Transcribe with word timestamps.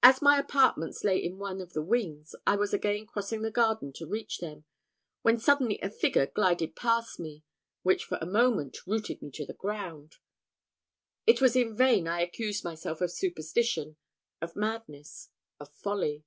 As 0.00 0.22
my 0.22 0.38
apartments 0.38 1.02
lay 1.02 1.18
in 1.18 1.38
one 1.38 1.60
of 1.60 1.72
the 1.72 1.82
wings, 1.82 2.36
I 2.46 2.54
was 2.54 2.72
again 2.72 3.04
crossing 3.04 3.42
the 3.42 3.50
garden 3.50 3.92
to 3.94 4.06
reach 4.06 4.38
them, 4.38 4.64
when 5.22 5.40
suddenly 5.40 5.80
a 5.82 5.90
figure 5.90 6.26
glided 6.28 6.76
past 6.76 7.18
me, 7.18 7.42
which 7.82 8.04
for 8.04 8.16
a 8.20 8.26
moment 8.26 8.86
rooted 8.86 9.20
me 9.20 9.32
to 9.32 9.44
the 9.44 9.54
ground. 9.54 10.18
It 11.26 11.40
was 11.40 11.56
in 11.56 11.76
vain 11.76 12.06
I 12.06 12.20
accused 12.20 12.62
myself 12.62 13.00
of 13.00 13.10
superstition, 13.10 13.96
of 14.40 14.54
madness, 14.54 15.30
of 15.58 15.74
folly. 15.74 16.22